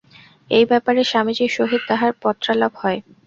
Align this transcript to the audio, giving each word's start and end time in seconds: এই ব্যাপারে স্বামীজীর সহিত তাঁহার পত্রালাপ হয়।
এই 0.51 0.65
ব্যাপারে 0.69 1.01
স্বামীজীর 1.03 1.51
সহিত 1.57 1.81
তাঁহার 1.89 2.11
পত্রালাপ 2.23 2.73
হয়। 2.81 2.99